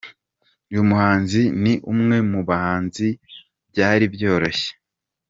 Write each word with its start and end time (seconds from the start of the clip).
Uyu 0.69 0.83
muhanzi 0.89 1.41
ni 1.63 1.73
umwe 1.91 2.17
mu 2.31 2.39
bahanzi 2.49 3.07
byari 3.69 4.05
byoroshye. 4.15 4.71